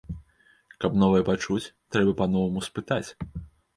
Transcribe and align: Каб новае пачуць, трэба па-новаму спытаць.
Каб 0.85 0.95
новае 1.03 1.21
пачуць, 1.29 1.71
трэба 1.97 2.17
па-новаму 2.23 2.67
спытаць. 2.69 3.07